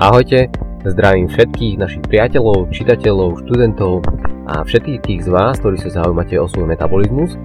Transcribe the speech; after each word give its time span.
Ahojte, 0.00 0.48
zdravím 0.88 1.28
všetkých 1.28 1.76
našich 1.76 2.00
priateľov, 2.08 2.72
čitateľov, 2.72 3.44
študentov 3.44 4.00
a 4.48 4.64
všetkých 4.64 5.00
tých 5.04 5.20
z 5.20 5.28
vás, 5.28 5.60
ktorí 5.60 5.76
sa 5.76 6.00
zaujímate 6.00 6.40
o 6.40 6.48
svoj 6.48 6.72
metabolizmus. 6.72 7.36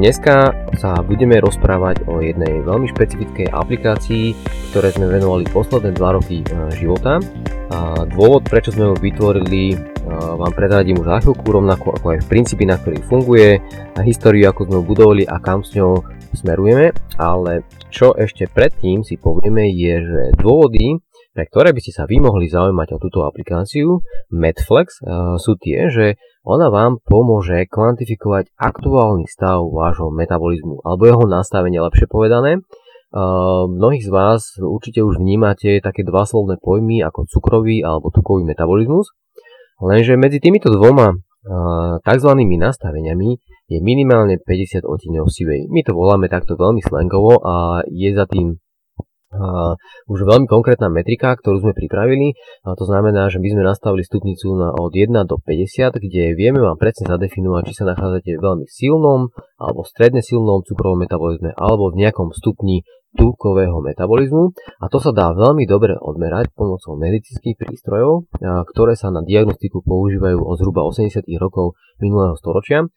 Dneska 0.00 0.56
sa 0.80 1.04
budeme 1.04 1.36
rozprávať 1.44 2.08
o 2.08 2.24
jednej 2.24 2.64
veľmi 2.64 2.88
špecifickej 2.96 3.52
aplikácii, 3.52 4.32
ktoré 4.72 4.88
sme 4.88 5.12
venovali 5.12 5.44
posledné 5.52 5.92
2 5.92 6.16
roky 6.16 6.40
e, 6.40 6.44
života. 6.80 7.20
A 7.76 8.08
dôvod, 8.08 8.48
prečo 8.48 8.72
sme 8.72 8.88
ho 8.88 8.96
vytvorili, 8.96 9.76
e, 9.76 9.78
vám 10.16 10.56
prezradím 10.56 10.96
už 10.96 11.12
za 11.12 11.20
chvíľku, 11.20 11.44
rovnako 11.44 11.92
ako 12.00 12.06
aj 12.16 12.18
v 12.24 12.30
princípy, 12.32 12.64
na 12.64 12.80
ktorých 12.80 13.04
funguje, 13.04 13.60
a 13.92 14.00
históriu, 14.00 14.48
ako 14.48 14.64
sme 14.64 14.76
ho 14.80 14.84
budovali 14.88 15.28
a 15.28 15.36
kam 15.36 15.60
s 15.60 15.76
ňou 15.76 16.00
smerujeme, 16.32 16.96
ale 17.20 17.68
čo 17.92 18.16
ešte 18.16 18.48
predtým 18.48 19.04
si 19.04 19.20
povieme 19.20 19.68
je, 19.68 20.00
že 20.00 20.22
dôvody, 20.40 20.96
pre 21.32 21.48
ktoré 21.48 21.72
by 21.72 21.80
ste 21.80 21.92
sa 21.96 22.04
vy 22.04 22.20
mohli 22.20 22.48
zaujímať 22.48 22.88
o 22.96 22.98
túto 23.00 23.24
aplikáciu 23.24 24.04
Medflex 24.28 25.00
uh, 25.00 25.40
sú 25.40 25.56
tie, 25.56 25.88
že 25.88 26.06
ona 26.44 26.68
vám 26.68 27.00
pomôže 27.00 27.64
kvantifikovať 27.72 28.52
aktuálny 28.56 29.24
stav 29.26 29.64
vášho 29.64 30.12
metabolizmu 30.12 30.84
alebo 30.84 31.02
jeho 31.08 31.24
nastavenie 31.24 31.80
lepšie 31.80 32.06
povedané. 32.06 32.60
Uh, 33.12 33.68
mnohých 33.68 34.08
z 34.08 34.10
vás 34.12 34.40
určite 34.56 35.04
už 35.04 35.20
vnímate 35.20 35.84
také 35.84 36.00
dva 36.00 36.24
slovné 36.24 36.56
pojmy 36.56 37.04
ako 37.04 37.28
cukrový 37.28 37.84
alebo 37.84 38.08
tukový 38.08 38.48
metabolizmus, 38.48 39.12
lenže 39.84 40.16
medzi 40.16 40.40
týmito 40.40 40.72
dvoma 40.72 41.12
uh, 41.12 42.00
tzv. 42.00 42.30
nastaveniami 42.40 43.30
je 43.68 43.78
minimálne 43.80 44.40
50 44.40 44.84
odtieňov 44.84 45.28
sivej. 45.28 45.68
My 45.68 45.84
to 45.84 45.92
voláme 45.96 46.28
takto 46.28 46.56
veľmi 46.56 46.80
slangovo 46.84 47.40
a 47.40 47.84
je 47.88 48.12
za 48.12 48.24
tým 48.28 48.61
už 50.08 50.18
veľmi 50.28 50.44
konkrétna 50.44 50.92
metrika, 50.92 51.32
ktorú 51.36 51.64
sme 51.64 51.72
pripravili. 51.72 52.36
A 52.68 52.76
to 52.76 52.84
znamená, 52.84 53.32
že 53.32 53.40
my 53.40 53.48
sme 53.48 53.62
nastavili 53.64 54.04
stupnicu 54.04 54.52
na 54.56 54.72
od 54.76 54.92
1 54.92 55.08
do 55.24 55.40
50, 55.40 55.96
kde 55.96 56.36
vieme 56.36 56.60
vám 56.60 56.76
presne 56.76 57.08
zadefinovať, 57.08 57.62
či 57.72 57.74
sa 57.80 57.88
nachádzate 57.88 58.36
v 58.36 58.44
veľmi 58.44 58.66
silnom 58.68 59.32
alebo 59.56 59.82
stredne 59.88 60.20
silnom 60.20 60.60
cukrovom 60.66 61.00
metabolizme 61.00 61.56
alebo 61.56 61.90
v 61.90 62.04
nejakom 62.04 62.30
stupni 62.36 62.84
tukového 63.12 63.76
metabolizmu 63.84 64.56
a 64.80 64.88
to 64.88 64.96
sa 64.96 65.12
dá 65.12 65.36
veľmi 65.36 65.68
dobre 65.68 65.92
odmerať 66.00 66.48
pomocou 66.56 66.96
medicínskych 66.96 67.60
prístrojov, 67.60 68.24
ktoré 68.40 68.96
sa 68.96 69.12
na 69.12 69.20
diagnostiku 69.20 69.84
používajú 69.84 70.40
od 70.40 70.56
zhruba 70.56 70.88
80 70.88 71.20
rokov 71.36 71.76
minulého 72.00 72.32
storočia 72.40 72.88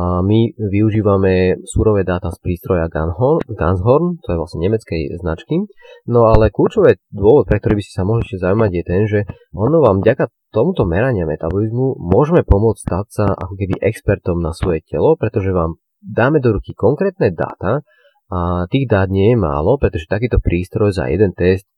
my 0.00 0.56
využívame 0.56 1.60
surové 1.68 2.00
dáta 2.08 2.32
z 2.32 2.40
prístroja 2.40 2.88
Ganshorn, 2.88 4.16
to 4.24 4.28
je 4.32 4.40
vlastne 4.40 4.64
nemeckej 4.64 5.20
značky. 5.20 5.68
No 6.08 6.32
ale 6.32 6.48
kľúčové 6.48 6.96
dôvod, 7.12 7.44
pre 7.44 7.60
ktorý 7.60 7.76
by 7.76 7.82
ste 7.84 7.96
sa 8.00 8.08
mohli 8.08 8.24
ešte 8.24 8.40
zaujímať, 8.40 8.70
je 8.72 8.82
ten, 8.88 9.02
že 9.04 9.20
ono 9.52 9.84
vám 9.84 10.00
vďaka 10.00 10.32
tomuto 10.48 10.88
merania 10.88 11.28
metabolizmu 11.28 12.00
môžeme 12.00 12.40
pomôcť 12.40 12.80
stať 12.80 13.06
sa 13.12 13.26
ako 13.36 13.52
keby 13.52 13.84
expertom 13.84 14.40
na 14.40 14.56
svoje 14.56 14.80
telo, 14.88 15.12
pretože 15.20 15.52
vám 15.52 15.76
dáme 16.00 16.40
do 16.40 16.56
ruky 16.56 16.72
konkrétne 16.72 17.28
dáta 17.28 17.84
a 18.32 18.64
tých 18.72 18.88
dát 18.88 19.12
nie 19.12 19.36
je 19.36 19.38
málo, 19.38 19.76
pretože 19.76 20.08
takýto 20.08 20.40
prístroj 20.40 20.96
za 20.96 21.12
jeden 21.12 21.36
test 21.36 21.68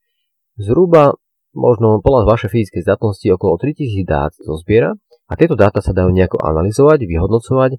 zhruba 0.55 1.19
možno 1.55 2.03
podľa 2.03 2.27
vašej 2.27 2.51
fyzickej 2.51 2.83
zdatnosti 2.83 3.27
okolo 3.31 3.55
3000 3.57 4.03
dát 4.03 4.35
zozbiera 4.35 4.93
a 5.25 5.33
tieto 5.33 5.57
dáta 5.57 5.81
sa 5.81 5.89
dajú 5.89 6.13
nejako 6.13 6.37
analyzovať, 6.37 7.01
vyhodnocovať, 7.01 7.71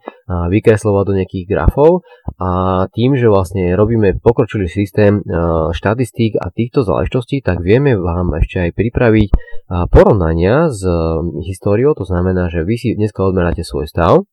vykreslovať 0.50 1.04
do 1.06 1.12
nejakých 1.14 1.46
grafov 1.46 2.02
a 2.42 2.50
tým, 2.90 3.14
že 3.14 3.30
vlastne 3.30 3.70
robíme 3.78 4.18
pokročilý 4.18 4.66
systém 4.66 5.22
štatistík 5.70 6.42
a 6.42 6.50
týchto 6.50 6.82
záležitostí, 6.82 7.46
tak 7.46 7.62
vieme 7.62 7.94
vám 7.94 8.34
ešte 8.42 8.66
aj 8.66 8.70
pripraviť 8.74 9.30
porovnania 9.94 10.74
s 10.74 10.82
históriou, 11.46 11.94
to 11.94 12.02
znamená, 12.02 12.50
že 12.50 12.66
vy 12.66 12.74
si 12.74 12.98
dneska 12.98 13.22
odmeráte 13.22 13.62
svoj 13.62 13.86
stav, 13.86 14.26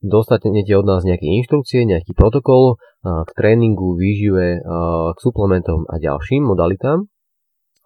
dostanete 0.00 0.72
od 0.80 0.88
nás 0.88 1.04
nejaké 1.04 1.28
inštrukcie, 1.28 1.84
nejaký 1.84 2.16
protokol 2.16 2.80
k 3.04 3.30
tréningu, 3.36 4.00
výžive, 4.00 4.64
k 5.12 5.18
suplementom 5.20 5.84
a 5.92 6.00
ďalším 6.00 6.48
modalitám 6.48 7.04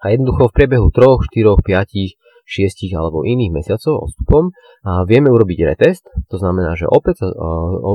a 0.04 0.12
jednoducho 0.12 0.52
v 0.52 0.56
priebehu 0.60 0.92
3, 0.92 1.24
4, 1.32 1.56
5 1.64 2.22
6 2.44 2.92
alebo 2.92 3.24
iných 3.24 3.56
mesiacov 3.56 4.04
odstupom 4.04 4.52
a 4.84 5.08
vieme 5.08 5.32
urobiť 5.32 5.58
retest, 5.64 6.04
to 6.28 6.36
znamená, 6.36 6.76
že 6.76 6.84
opäť 6.84 7.24
sa 7.24 7.32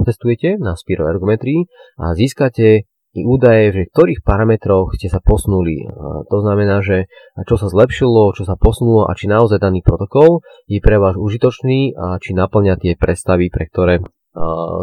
otestujete 0.01 0.57
na 0.57 0.73
spiroergometrii 0.73 1.69
a 2.01 2.17
získate 2.17 2.89
i 3.13 3.21
údaje, 3.25 3.73
že 3.73 3.81
v 3.89 3.93
ktorých 3.93 4.21
parametroch 4.21 4.93
ste 4.93 5.09
sa 5.09 5.17
posunuli. 5.17 5.85
To 6.29 6.37
znamená, 6.45 6.85
že 6.85 7.09
čo 7.45 7.57
sa 7.57 7.65
zlepšilo, 7.65 8.37
čo 8.37 8.45
sa 8.45 8.53
posunulo 8.53 9.09
a 9.09 9.17
či 9.17 9.25
naozaj 9.25 9.57
daný 9.57 9.81
protokol 9.81 10.45
je 10.69 10.77
pre 10.77 11.01
vás 11.01 11.17
užitočný 11.17 11.97
a 11.97 12.21
či 12.21 12.37
naplňa 12.37 12.77
tie 12.77 12.93
predstavy, 12.97 13.49
pre 13.49 13.65
ktoré 13.65 14.05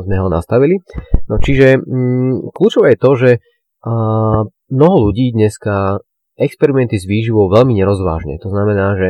sme 0.03 0.17
ho 0.19 0.27
nastavili. 0.27 0.83
No 1.31 1.39
čiže 1.39 1.79
mm, 1.79 2.51
kľúčové 2.51 2.95
je 2.95 3.03
to, 3.03 3.11
že 3.15 3.31
mnoho 4.75 4.97
ľudí 5.11 5.31
dneska 5.31 6.03
experimenty 6.37 7.01
s 7.01 7.09
výživou 7.09 7.49
veľmi 7.49 7.73
nerozvážne. 7.77 8.37
To 8.45 8.53
znamená, 8.53 8.97
že 8.97 9.09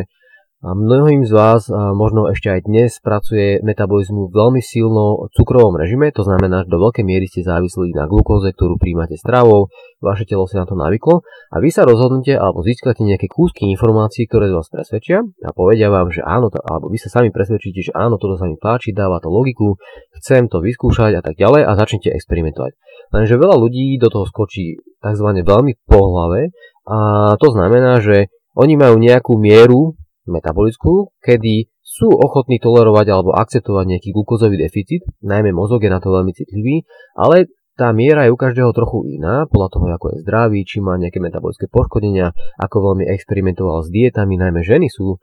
a 0.66 0.74
mnohým 0.74 1.22
z 1.22 1.30
vás 1.30 1.70
a 1.70 1.94
možno 1.94 2.26
ešte 2.26 2.50
aj 2.50 2.60
dnes 2.66 2.98
pracuje 2.98 3.62
metabolizmu 3.62 4.26
v 4.26 4.34
veľmi 4.34 4.58
silno 4.58 5.30
cukrovom 5.30 5.78
režime, 5.78 6.10
to 6.10 6.26
znamená, 6.26 6.66
že 6.66 6.74
do 6.74 6.82
veľkej 6.82 7.06
miery 7.06 7.30
ste 7.30 7.46
závislí 7.46 7.94
na 7.94 8.10
glukóze, 8.10 8.50
ktorú 8.50 8.74
príjmate 8.74 9.14
stravou, 9.14 9.70
vaše 10.02 10.26
telo 10.26 10.50
sa 10.50 10.62
na 10.62 10.66
to 10.66 10.74
navyklo 10.74 11.22
a 11.54 11.62
vy 11.62 11.70
sa 11.70 11.86
rozhodnete 11.86 12.34
alebo 12.34 12.66
získate 12.66 13.06
nejaké 13.06 13.30
kúsky 13.30 13.70
informácií, 13.70 14.26
ktoré 14.26 14.50
vás 14.50 14.66
presvedčia 14.66 15.22
a 15.22 15.54
povedia 15.54 15.86
vám, 15.86 16.10
že 16.10 16.26
áno, 16.26 16.50
alebo 16.50 16.90
vy 16.90 16.98
sa 16.98 17.14
sami 17.14 17.30
presvedčíte, 17.30 17.86
že 17.86 17.92
áno, 17.94 18.18
toto 18.18 18.34
sa 18.34 18.50
mi 18.50 18.58
páči, 18.58 18.90
dáva 18.90 19.22
to 19.22 19.30
logiku, 19.30 19.78
chcem 20.18 20.50
to 20.50 20.58
vyskúšať 20.58 21.14
a 21.14 21.22
tak 21.22 21.38
ďalej 21.38 21.62
a 21.62 21.78
začnete 21.78 22.10
experimentovať. 22.10 22.74
Lenže 23.14 23.38
veľa 23.38 23.54
ľudí 23.54 24.02
do 24.02 24.10
toho 24.10 24.26
skočí 24.26 24.82
tzv. 24.98 25.28
veľmi 25.46 25.78
po 25.86 26.10
hlave 26.10 26.50
a 26.90 26.98
to 27.38 27.54
znamená, 27.54 28.02
že 28.02 28.34
oni 28.58 28.74
majú 28.74 28.98
nejakú 28.98 29.38
mieru 29.38 29.94
metabolickú, 30.28 31.14
kedy 31.22 31.70
sú 31.86 32.10
ochotní 32.10 32.58
tolerovať 32.58 33.06
alebo 33.08 33.30
akceptovať 33.32 33.84
nejaký 33.96 34.10
glukózový 34.10 34.58
deficit, 34.58 35.06
najmä 35.22 35.54
mozog 35.54 35.86
je 35.86 35.90
na 35.90 36.02
to 36.02 36.10
veľmi 36.10 36.34
citlivý, 36.34 36.82
ale 37.14 37.46
tá 37.76 37.92
miera 37.92 38.24
je 38.24 38.32
u 38.32 38.40
každého 38.40 38.72
trochu 38.72 39.20
iná, 39.20 39.44
podľa 39.44 39.68
toho, 39.68 39.84
ako 39.92 40.06
je 40.16 40.22
zdravý, 40.24 40.64
či 40.64 40.80
má 40.80 40.96
nejaké 40.96 41.20
metabolické 41.20 41.68
poškodenia, 41.68 42.32
ako 42.56 42.92
veľmi 42.92 43.04
experimentoval 43.04 43.84
s 43.84 43.92
dietami, 43.92 44.40
najmä 44.40 44.64
ženy 44.64 44.88
sú 44.88 45.12
uh, 45.12 45.20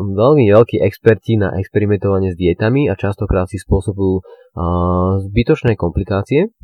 veľmi 0.00 0.48
veľkí 0.48 0.80
experti 0.80 1.36
na 1.36 1.52
experimentovanie 1.60 2.32
s 2.32 2.40
dietami 2.40 2.88
a 2.88 2.96
častokrát 2.96 3.52
si 3.52 3.60
spôsobujú 3.60 4.14
uh, 4.16 4.24
zbytočné 5.28 5.76
komplikácie, 5.76 6.56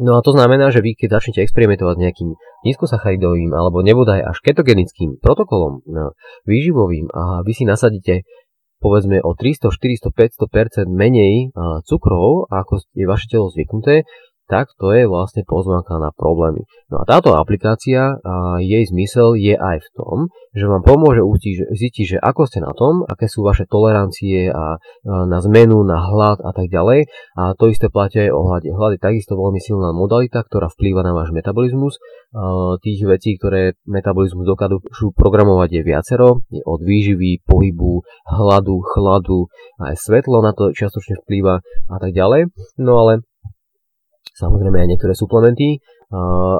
No 0.00 0.16
a 0.16 0.24
to 0.24 0.32
znamená, 0.32 0.72
že 0.72 0.80
vy 0.80 0.96
keď 0.96 1.20
začnete 1.20 1.44
experimentovať 1.44 1.94
s 2.00 2.02
nejakým 2.08 2.30
nízkosacharidovým 2.64 3.52
alebo 3.52 3.84
nebodaj 3.84 4.24
až 4.24 4.40
ketogenickým 4.40 5.20
protokolom 5.20 5.84
no, 5.84 6.16
výživovým 6.48 7.12
a 7.12 7.44
vy 7.44 7.52
si 7.52 7.68
nasadíte 7.68 8.24
povedzme 8.82 9.22
o 9.22 9.38
300, 9.38 9.70
400, 9.70 10.10
500% 10.10 10.90
menej 10.90 11.54
cukrov, 11.86 12.50
ako 12.50 12.82
je 12.98 13.06
vaše 13.06 13.30
telo 13.30 13.46
zvyknuté, 13.46 14.02
tak 14.52 14.68
to 14.76 14.92
je 14.92 15.08
vlastne 15.08 15.48
pozvánka 15.48 15.96
na 15.96 16.12
problémy. 16.12 16.68
No 16.92 17.00
a 17.00 17.08
táto 17.08 17.32
aplikácia, 17.32 18.20
a 18.20 18.60
jej 18.60 18.84
zmysel 18.84 19.32
je 19.40 19.56
aj 19.56 19.80
v 19.80 19.88
tom, 19.96 20.16
že 20.52 20.68
vám 20.68 20.84
pomôže 20.84 21.24
zistiť, 21.72 22.04
že 22.04 22.18
ako 22.20 22.44
ste 22.44 22.60
na 22.60 22.76
tom, 22.76 23.08
aké 23.08 23.24
sú 23.24 23.40
vaše 23.40 23.64
tolerancie 23.64 24.52
a, 24.52 24.76
na 25.08 25.38
zmenu, 25.40 25.80
na 25.80 25.96
hlad 26.04 26.44
a 26.44 26.52
tak 26.52 26.68
ďalej. 26.68 27.08
A 27.40 27.56
to 27.56 27.72
isté 27.72 27.88
platí 27.88 28.20
aj 28.20 28.36
o 28.36 28.44
hlade. 28.44 28.68
Hlad 28.68 29.00
je 29.00 29.00
takisto 29.00 29.32
veľmi 29.32 29.56
silná 29.56 29.96
modalita, 29.96 30.44
ktorá 30.44 30.68
vplýva 30.68 31.00
na 31.00 31.16
váš 31.16 31.32
metabolizmus. 31.32 31.96
A 32.36 32.76
tých 32.84 33.00
vecí, 33.08 33.40
ktoré 33.40 33.80
metabolizmus 33.88 34.44
dokážu 34.44 34.84
programovať 35.16 35.80
je 35.80 35.82
viacero. 35.88 36.44
Je 36.52 36.60
od 36.68 36.84
výživy, 36.84 37.40
pohybu, 37.48 38.04
hladu, 38.28 38.84
chladu, 38.92 39.48
aj 39.80 39.96
svetlo 39.96 40.44
na 40.44 40.52
to 40.52 40.76
čiastočne 40.76 41.16
vplýva 41.24 41.64
a 41.64 41.96
tak 41.96 42.12
ďalej. 42.12 42.52
No 42.76 43.00
ale 43.00 43.24
samozrejme 44.42 44.82
aj 44.82 44.88
niektoré 44.90 45.14
suplementy, 45.14 45.78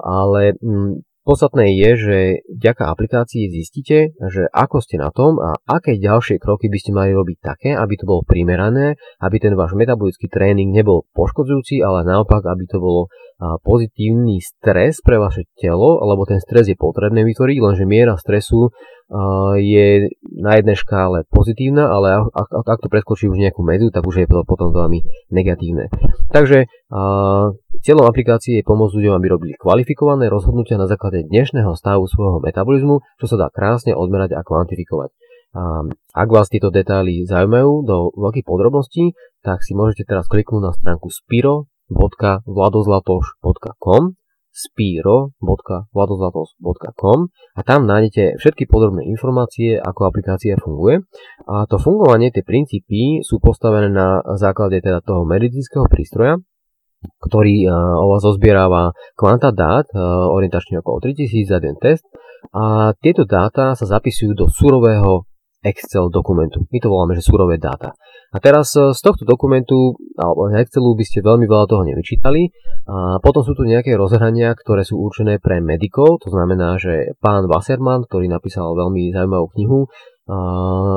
ale 0.06 0.55
mm, 0.62 1.02
Podstatné 1.23 1.79
je, 1.79 1.90
že 1.94 2.19
vďaka 2.50 2.90
aplikácii 2.90 3.46
zistíte, 3.46 4.11
že 4.19 4.43
ako 4.50 4.82
ste 4.82 4.99
na 4.99 5.14
tom 5.14 5.38
a 5.38 5.55
aké 5.70 5.94
ďalšie 5.94 6.43
kroky 6.43 6.67
by 6.67 6.79
ste 6.82 6.90
mali 6.90 7.14
robiť 7.14 7.38
také, 7.38 7.70
aby 7.79 7.94
to 7.94 8.11
bolo 8.11 8.26
primerané, 8.26 8.99
aby 9.23 9.38
ten 9.38 9.55
váš 9.55 9.79
metabolický 9.79 10.26
tréning 10.26 10.75
nebol 10.75 11.06
poškodzujúci, 11.14 11.79
ale 11.79 12.02
naopak, 12.02 12.43
aby 12.43 12.67
to 12.67 12.82
bolo 12.82 13.06
pozitívny 13.66 14.38
stres 14.38 15.02
pre 15.02 15.18
vaše 15.18 15.50
telo, 15.58 15.98
lebo 16.02 16.22
ten 16.22 16.38
stres 16.38 16.70
je 16.70 16.78
potrebné 16.78 17.26
vytvoriť, 17.26 17.58
lenže 17.58 17.84
miera 17.88 18.14
stresu 18.14 18.70
je 19.58 20.08
na 20.40 20.56
jednej 20.56 20.78
škále 20.78 21.28
pozitívna, 21.28 21.90
ale 21.90 22.32
ak, 22.32 22.48
ak 22.48 22.78
to 22.80 22.88
preskočí 22.88 23.28
už 23.28 23.36
nejakú 23.36 23.60
medzu, 23.60 23.92
tak 23.92 24.06
už 24.06 24.24
je 24.24 24.26
to 24.30 24.40
potom 24.46 24.72
veľmi 24.72 25.04
negatívne. 25.28 25.92
Takže 26.32 26.70
cieľom 27.82 28.06
aplikácie 28.08 28.62
je 28.62 28.64
pomôcť 28.64 28.94
ľuďom, 28.96 29.14
aby 29.20 29.26
robili 29.28 29.52
kvalifikované 29.58 30.32
rozhodnutia 30.32 30.80
na 30.80 30.88
základe 30.88 31.26
dnešného 31.28 31.76
stavu 31.76 32.08
svojho 32.08 32.40
metabolizmu, 32.40 33.04
čo 33.20 33.26
sa 33.28 33.36
dá 33.36 33.52
krásne 33.52 33.92
odmerať 33.92 34.32
a 34.32 34.40
kvantifikovať. 34.40 35.12
Ak 36.16 36.28
vás 36.32 36.48
tieto 36.48 36.72
detaily 36.72 37.28
zaujímajú 37.28 37.84
do 37.84 38.08
veľkých 38.16 38.48
podrobností, 38.48 39.12
tak 39.44 39.60
si 39.60 39.76
môžete 39.76 40.08
teraz 40.08 40.24
kliknúť 40.24 40.62
na 40.64 40.72
stránku 40.72 41.12
spiro.vladozlatoš.com 41.92 44.16
spiro.vladozlatos.com 44.52 47.18
a 47.56 47.60
tam 47.64 47.88
nájdete 47.88 48.36
všetky 48.36 48.68
podrobné 48.68 49.08
informácie, 49.08 49.80
ako 49.80 50.12
aplikácia 50.12 50.60
funguje. 50.60 51.00
A 51.48 51.64
to 51.64 51.80
fungovanie, 51.80 52.28
tie 52.28 52.44
princípy 52.44 53.24
sú 53.24 53.40
postavené 53.40 53.88
na 53.88 54.20
základe 54.36 54.84
teda 54.84 55.00
toho 55.00 55.24
medicínskeho 55.24 55.88
prístroja, 55.88 56.36
ktorý 57.24 57.64
o 57.96 58.12
vás 58.12 58.20
zozbierava 58.20 58.92
kvanta 59.16 59.56
dát, 59.56 59.88
orientačne 60.28 60.84
okolo 60.84 61.00
3000 61.00 61.48
za 61.48 61.56
jeden 61.56 61.80
test 61.80 62.04
a 62.52 62.92
tieto 63.00 63.24
dáta 63.24 63.72
sa 63.72 63.88
zapisujú 63.88 64.36
do 64.36 64.52
surového 64.52 65.24
Excel 65.62 66.10
dokumentu. 66.10 66.66
My 66.74 66.78
to 66.82 66.90
voláme, 66.90 67.14
že 67.14 67.22
surové 67.22 67.56
dáta. 67.56 67.94
A 68.34 68.38
teraz 68.42 68.74
e, 68.74 68.90
z 68.90 69.00
tohto 69.00 69.22
dokumentu 69.22 69.94
alebo 70.18 70.50
z 70.50 70.66
Excelu 70.66 70.90
by 70.98 71.04
ste 71.06 71.22
veľmi 71.22 71.46
veľa 71.46 71.66
toho 71.70 71.86
nevyčítali. 71.86 72.50
A 72.90 73.22
potom 73.22 73.46
sú 73.46 73.54
tu 73.54 73.62
nejaké 73.62 73.94
rozhrania, 73.94 74.58
ktoré 74.58 74.82
sú 74.82 74.98
určené 74.98 75.38
pre 75.38 75.62
medikov, 75.62 76.18
to 76.18 76.34
znamená, 76.34 76.82
že 76.82 77.14
pán 77.22 77.46
Wasserman, 77.46 78.02
ktorý 78.10 78.26
napísal 78.26 78.74
veľmi 78.74 79.14
zaujímavú 79.14 79.46
knihu, 79.54 79.86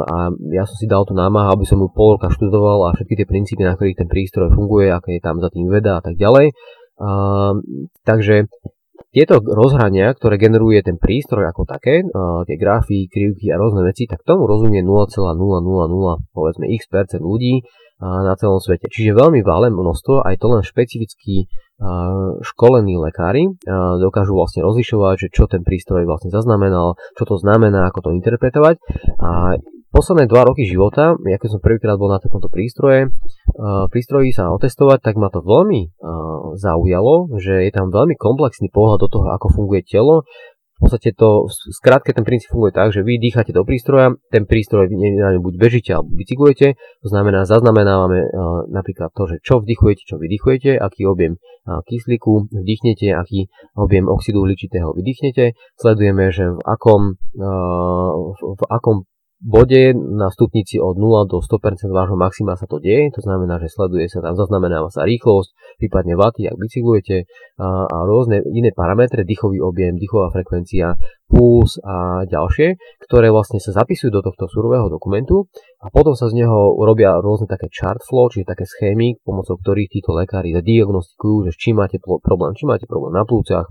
a 0.06 0.30
ja 0.54 0.64
som 0.70 0.78
si 0.78 0.86
dal 0.86 1.02
tú 1.02 1.18
námahu, 1.18 1.58
aby 1.58 1.66
som 1.66 1.82
ju 1.82 1.90
pol 1.90 2.16
roka 2.16 2.30
študoval 2.30 2.86
a 2.86 2.94
všetky 2.94 3.18
tie 3.18 3.28
princípy, 3.28 3.66
na 3.66 3.74
ktorých 3.74 4.06
ten 4.06 4.10
prístroj 4.10 4.54
funguje, 4.54 4.94
aké 4.94 5.18
je 5.18 5.22
tam 5.26 5.42
za 5.42 5.50
tým 5.50 5.66
veda 5.66 5.98
a 5.98 6.02
tak 6.06 6.14
ďalej. 6.14 6.54
A, 7.02 7.10
takže 8.06 8.46
tieto 9.12 9.40
rozhrania, 9.40 10.12
ktoré 10.12 10.36
generuje 10.36 10.84
ten 10.84 11.00
prístroj 11.00 11.48
ako 11.52 11.64
také, 11.68 12.04
tie 12.48 12.56
grafy, 12.60 13.08
krivky 13.08 13.52
a 13.52 13.60
rôzne 13.60 13.84
veci, 13.84 14.08
tak 14.08 14.24
tomu 14.28 14.44
rozumie 14.48 14.84
0,000 14.84 15.16
povedzme 16.36 16.66
x 16.76 16.88
percent 16.92 17.24
ľudí 17.24 17.64
na 18.04 18.36
celom 18.36 18.60
svete. 18.60 18.92
Čiže 18.92 19.16
veľmi 19.16 19.40
veľa 19.40 19.72
množstvo, 19.72 20.28
aj 20.28 20.36
to 20.36 20.48
len 20.52 20.64
špecificky 20.68 21.48
školení 22.44 22.96
lekári 23.00 23.52
dokážu 24.00 24.36
vlastne 24.36 24.64
rozlišovať, 24.64 25.16
že 25.16 25.32
čo 25.32 25.48
ten 25.48 25.64
prístroj 25.64 26.08
vlastne 26.08 26.32
zaznamenal, 26.32 27.00
čo 27.16 27.24
to 27.24 27.36
znamená, 27.40 27.88
ako 27.88 28.12
to 28.12 28.16
interpretovať. 28.16 28.80
A 29.20 29.60
posledné 29.96 30.28
dva 30.28 30.44
roky 30.44 30.68
života, 30.68 31.16
ja 31.24 31.40
keď 31.40 31.56
som 31.56 31.64
prvýkrát 31.64 31.96
bol 31.96 32.12
na 32.12 32.20
takomto 32.20 32.52
prístroje, 32.52 33.16
prístroji 33.88 34.36
sa 34.36 34.52
otestovať, 34.52 35.00
tak 35.00 35.16
ma 35.16 35.32
to 35.32 35.40
veľmi 35.40 35.96
zaujalo, 36.60 37.40
že 37.40 37.64
je 37.64 37.72
tam 37.72 37.96
veľmi 37.96 38.20
komplexný 38.20 38.68
pohľad 38.76 39.00
do 39.00 39.08
toho, 39.08 39.32
ako 39.32 39.48
funguje 39.56 39.88
telo. 39.88 40.28
V 40.76 40.92
podstate 40.92 41.16
to, 41.16 41.48
skrátke 41.48 42.12
ten 42.12 42.28
princíp 42.28 42.52
funguje 42.52 42.76
tak, 42.76 42.92
že 42.92 43.00
vy 43.00 43.16
dýchate 43.16 43.56
do 43.56 43.64
prístroja, 43.64 44.12
ten 44.28 44.44
prístroj 44.44 44.92
buď 45.40 45.54
bežíte 45.56 45.96
alebo 45.96 46.12
bicyklujete, 46.12 46.76
to 46.76 47.08
znamená 47.08 47.48
zaznamenávame 47.48 48.28
napríklad 48.76 49.08
to, 49.16 49.24
že 49.24 49.40
čo 49.40 49.64
vdychujete, 49.64 50.04
čo 50.04 50.20
vydychujete, 50.20 50.76
aký 50.76 51.08
objem 51.08 51.40
kyslíku 51.64 52.52
vdychnete, 52.52 53.08
aký 53.16 53.48
objem 53.80 54.12
oxidu 54.12 54.44
uhličitého 54.44 54.92
vydýchnete, 54.92 55.56
sledujeme, 55.80 56.36
že 56.36 56.52
v 56.52 56.60
akom, 56.68 57.16
v 58.36 58.64
akom 58.68 59.08
bode 59.44 59.92
na 59.94 60.32
stupnici 60.32 60.80
od 60.80 60.96
0 60.96 61.28
do 61.28 61.44
100% 61.44 61.92
vášho 61.92 62.16
maxima 62.16 62.56
sa 62.56 62.66
to 62.66 62.80
deje, 62.80 63.12
to 63.12 63.20
znamená, 63.20 63.60
že 63.60 63.68
sleduje 63.68 64.08
sa 64.08 64.24
tam, 64.24 64.34
zaznamenáva 64.40 64.88
sa 64.88 65.04
rýchlosť, 65.04 65.80
prípadne 65.80 66.16
vaty, 66.16 66.48
ak 66.48 66.56
bicyklujete 66.56 67.28
a, 67.60 67.84
a 67.84 67.98
rôzne 68.08 68.42
iné 68.48 68.72
parametre, 68.72 69.28
dýchový 69.28 69.60
objem, 69.60 70.00
dýchová 70.00 70.32
frekvencia, 70.32 70.96
puls 71.28 71.76
a 71.84 72.24
ďalšie, 72.24 72.80
ktoré 73.04 73.28
vlastne 73.34 73.60
sa 73.60 73.76
zapisujú 73.76 74.14
do 74.14 74.22
tohto 74.24 74.48
surového 74.48 74.88
dokumentu 74.88 75.52
a 75.84 75.92
potom 75.92 76.16
sa 76.16 76.32
z 76.32 76.46
neho 76.46 76.78
robia 76.80 77.20
rôzne 77.20 77.50
také 77.50 77.68
chart 77.74 78.00
flow, 78.08 78.32
čiže 78.32 78.56
také 78.56 78.64
schémy, 78.64 79.20
pomocou 79.20 79.60
ktorých 79.60 79.92
títo 79.92 80.16
lekári 80.16 80.56
diagnostikujú, 80.56 81.52
že 81.52 81.52
či 81.60 81.76
máte 81.76 82.00
problém, 82.00 82.56
či 82.56 82.64
máte 82.64 82.88
problém 82.88 83.12
na 83.12 83.28
plúcach, 83.28 83.68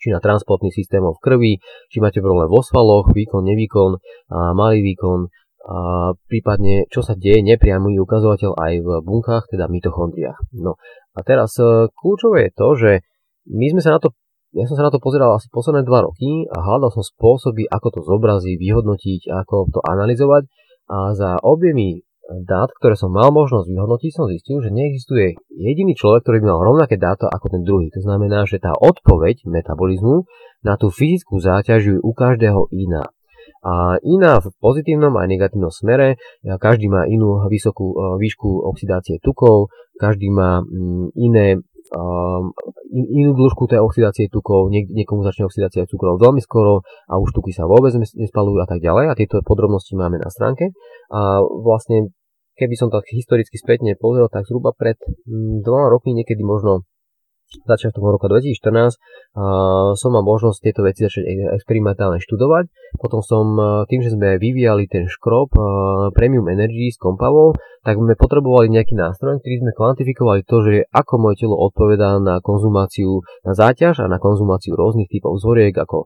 či 0.00 0.08
na 0.08 0.18
transportných 0.18 0.72
systémoch 0.72 1.20
v 1.20 1.24
krvi, 1.24 1.52
či 1.92 2.00
máte 2.00 2.24
problém 2.24 2.48
vo 2.48 2.64
svaloch, 2.64 3.12
výkon, 3.12 3.44
nevýkon, 3.44 4.00
malý 4.56 4.80
výkon, 4.80 5.28
a 5.60 6.10
prípadne 6.24 6.88
čo 6.88 7.04
sa 7.04 7.12
deje, 7.12 7.44
nepriamy 7.44 8.00
ukazovateľ 8.00 8.56
aj 8.56 8.74
v 8.80 8.88
bunkách, 9.04 9.44
teda 9.52 9.68
mitochondriách. 9.68 10.56
No 10.56 10.80
a 11.12 11.20
teraz 11.20 11.52
e, 11.60 11.92
kľúčové 11.92 12.48
je 12.48 12.52
to, 12.56 12.68
že 12.80 12.90
my 13.52 13.66
sme 13.68 13.84
sa 13.84 13.92
na 13.92 14.00
to 14.00 14.16
ja 14.50 14.66
som 14.66 14.74
sa 14.74 14.82
na 14.82 14.90
to 14.90 14.98
pozeral 14.98 15.38
asi 15.38 15.46
posledné 15.46 15.86
dva 15.86 16.02
roky 16.02 16.42
a 16.50 16.58
hľadal 16.58 16.90
som 16.90 17.06
spôsoby, 17.06 17.70
ako 17.70 17.86
to 17.94 18.00
zobraziť, 18.02 18.58
vyhodnotiť, 18.58 19.30
ako 19.30 19.70
to 19.70 19.78
analyzovať 19.78 20.50
a 20.90 21.14
za 21.14 21.38
objemy 21.38 22.02
dát, 22.46 22.70
ktoré 22.70 22.94
som 22.94 23.10
mal 23.10 23.34
možnosť 23.34 23.66
vyhodnotiť, 23.66 24.10
som 24.14 24.30
zistil, 24.30 24.62
že 24.62 24.70
neexistuje 24.70 25.34
jediný 25.50 25.98
človek, 25.98 26.22
ktorý 26.22 26.38
by 26.42 26.46
mal 26.46 26.60
rovnaké 26.62 26.94
dáta 26.94 27.26
ako 27.26 27.46
ten 27.50 27.62
druhý. 27.66 27.90
To 27.98 28.00
znamená, 28.00 28.46
že 28.46 28.62
tá 28.62 28.70
odpoveď 28.78 29.42
metabolizmu 29.50 30.30
na 30.62 30.78
tú 30.78 30.94
fyzickú 30.94 31.42
záťaž 31.42 31.80
je 31.82 31.96
u 31.98 32.12
každého 32.14 32.70
iná. 32.70 33.10
A 33.60 34.00
iná 34.00 34.40
v 34.40 34.48
pozitívnom 34.56 35.12
aj 35.20 35.26
negatívnom 35.26 35.68
smere, 35.74 36.16
každý 36.40 36.88
má 36.88 37.04
inú 37.04 37.44
vysokú 37.44 37.92
e, 37.92 37.96
výšku 38.16 38.48
oxidácie 38.72 39.20
tukov, 39.20 39.68
každý 40.00 40.32
má 40.32 40.64
mm, 40.64 41.12
iné 41.12 41.60
um, 41.92 42.56
in, 42.88 43.04
inú 43.24 43.30
dĺžku 43.36 43.68
tej 43.68 43.82
oxidácie 43.82 44.26
tukov, 44.30 44.70
niek- 44.70 44.90
niekomu 44.90 45.26
začne 45.26 45.46
oxidácia 45.46 45.84
cukrov 45.84 46.16
veľmi 46.16 46.40
skoro 46.40 46.86
a 47.10 47.18
už 47.18 47.34
tuky 47.34 47.52
sa 47.52 47.66
vôbec 47.66 47.92
nespalujú 47.96 48.58
a 48.62 48.68
tak 48.68 48.80
ďalej 48.80 49.04
a 49.10 49.18
tieto 49.18 49.42
podrobnosti 49.42 49.92
máme 49.92 50.16
na 50.16 50.30
stránke 50.30 50.72
a 51.10 51.42
vlastne 51.42 52.14
keby 52.60 52.76
som 52.76 52.92
tak 52.92 53.08
historicky 53.08 53.56
spätne 53.56 53.96
pozrel, 53.96 54.28
tak 54.28 54.44
zhruba 54.44 54.76
pred 54.76 55.00
mm, 55.24 55.64
dvoma 55.64 55.88
rokmi, 55.88 56.12
niekedy 56.12 56.44
možno 56.44 56.84
začiatkom 57.66 58.04
roka 58.06 58.30
2014 58.30 58.94
uh, 58.94 59.92
som 59.98 60.10
mal 60.14 60.22
možnosť 60.22 60.58
tieto 60.62 60.80
veci 60.86 61.02
začať 61.06 61.24
e- 61.26 61.50
experimentálne 61.58 62.22
študovať. 62.22 62.70
Potom 62.98 63.20
som, 63.22 63.46
uh, 63.58 63.66
tým, 63.90 64.06
že 64.06 64.14
sme 64.14 64.38
vyvíjali 64.38 64.86
ten 64.86 65.10
škrob 65.10 65.50
uh, 65.54 65.62
Premium 66.14 66.46
Energy 66.46 66.94
s 66.94 66.98
kompavou, 66.98 67.54
tak 67.80 67.96
sme 67.96 68.12
potrebovali 68.12 68.68
nejaký 68.68 68.92
nástroj, 68.92 69.40
ktorý 69.40 69.54
sme 69.64 69.72
kvantifikovali 69.72 70.40
to, 70.44 70.56
že 70.60 70.84
ako 70.92 71.14
moje 71.16 71.40
telo 71.40 71.56
odpovedá 71.56 72.20
na 72.20 72.36
konzumáciu, 72.44 73.24
na 73.40 73.56
záťaž 73.56 74.04
a 74.04 74.06
na 74.06 74.20
konzumáciu 74.20 74.76
rôznych 74.76 75.08
typov 75.08 75.40
vzoriek, 75.40 75.72
ako 75.72 76.04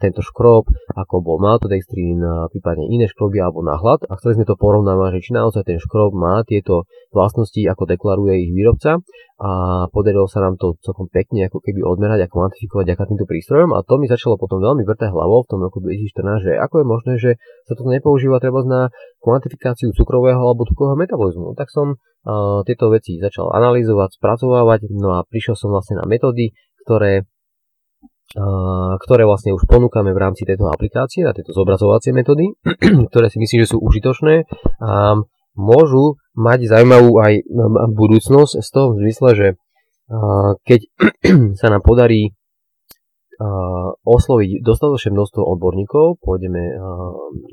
tento 0.00 0.24
škrob, 0.24 0.72
ako 0.96 1.14
bol 1.20 1.36
maltodextrín, 1.36 2.24
prípadne 2.48 2.88
iné 2.88 3.04
škroby 3.04 3.36
alebo 3.36 3.60
náhľad. 3.60 4.08
A 4.08 4.16
chceli 4.16 4.40
sme 4.40 4.48
to 4.48 4.56
porovnávať, 4.56 5.20
že 5.20 5.24
či 5.28 5.30
naozaj 5.36 5.68
ten 5.68 5.76
škrob 5.76 6.16
má 6.16 6.40
tieto 6.48 6.88
vlastnosti, 7.10 7.60
ako 7.66 7.86
deklaruje 7.86 8.48
ich 8.48 8.52
výrobca. 8.54 9.02
A 9.40 9.50
podarilo 9.88 10.28
sa 10.28 10.44
nám 10.44 10.60
to 10.60 10.76
celkom 10.84 11.08
pekne 11.08 11.48
ako 11.48 11.64
keby 11.64 11.80
odmerať 11.80 12.28
a 12.28 12.30
kvantifikovať 12.30 12.84
ďaká 12.92 13.04
týmto 13.08 13.24
prístrojom. 13.24 13.72
A 13.72 13.80
to 13.80 13.96
mi 13.96 14.04
začalo 14.04 14.36
potom 14.36 14.60
veľmi 14.60 14.84
vrtať 14.84 15.08
hlavou 15.10 15.42
v 15.44 15.48
tom 15.48 15.60
roku 15.64 15.80
2014, 15.80 16.44
že 16.44 16.52
ako 16.60 16.74
je 16.76 16.86
možné, 16.86 17.12
že 17.16 17.30
sa 17.64 17.72
to 17.72 17.88
nepoužíva 17.88 18.36
treba 18.36 18.60
na 18.68 18.92
kvantifikáciu 19.24 19.96
cukrového 19.96 20.38
alebo 20.38 20.68
tukového 20.68 20.96
metabolizmu. 21.00 21.56
Tak 21.56 21.72
som 21.72 21.96
uh, 21.96 22.60
tieto 22.68 22.92
veci 22.92 23.16
začal 23.16 23.48
analyzovať, 23.48 24.20
spracovávať, 24.20 24.92
no 24.92 25.16
a 25.16 25.24
prišiel 25.24 25.56
som 25.56 25.72
vlastne 25.72 25.98
na 25.98 26.04
metódy, 26.04 26.52
ktoré 26.84 27.24
ktoré 29.02 29.26
vlastne 29.26 29.50
už 29.50 29.66
ponúkame 29.66 30.14
v 30.14 30.22
rámci 30.22 30.46
tejto 30.46 30.70
aplikácie, 30.70 31.26
na 31.26 31.34
tieto 31.34 31.50
zobrazovacie 31.50 32.14
metódy, 32.14 32.54
ktoré 33.10 33.26
si 33.26 33.42
myslím, 33.42 33.66
že 33.66 33.74
sú 33.74 33.82
užitočné 33.82 34.46
môžu 35.58 36.18
mať 36.36 36.70
zaujímavú 36.70 37.18
aj 37.20 37.44
budúcnosť 37.94 38.62
z 38.62 38.68
toho 38.70 38.88
zmysle, 38.98 39.28
že 39.34 39.48
keď 40.66 40.80
sa 41.60 41.66
nám 41.70 41.82
podarí 41.86 42.34
osloviť 44.04 44.60
dostatočné 44.60 45.16
množstvo 45.16 45.40
odborníkov, 45.40 46.20
pôjdeme 46.20 46.76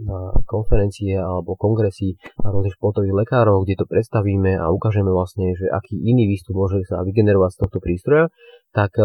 na 0.03 0.35
konferencie 0.43 1.15
alebo 1.15 1.55
kongresy 1.55 2.19
rôznych 2.43 2.75
športových 2.75 3.15
lekárov, 3.23 3.63
kde 3.63 3.79
to 3.79 3.85
predstavíme 3.87 4.51
a 4.59 4.67
ukážeme 4.67 5.07
vlastne, 5.07 5.55
že 5.55 5.71
aký 5.71 5.95
iný 5.95 6.27
výstup 6.27 6.59
môže 6.59 6.83
sa 6.91 7.07
vygenerovať 7.07 7.49
z 7.55 7.59
tohto 7.63 7.79
prístroja, 7.79 8.27
tak 8.75 8.99